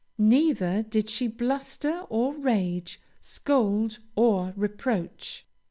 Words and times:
Neither 0.17 0.81
did 0.81 1.11
she 1.11 1.27
bluster 1.27 2.05
or 2.09 2.33
rage, 2.35 2.99
scold 3.21 3.99
or 4.15 4.51
reproach. 4.57 5.45